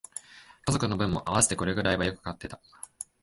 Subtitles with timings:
[0.65, 2.59] 家族の分も合わせてこれくらいはよく買ってた